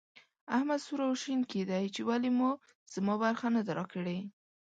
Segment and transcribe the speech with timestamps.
[0.57, 2.49] احمد سور او شين کېدی چې ولې مو
[2.93, 4.19] زما برخه نه ده راکړې.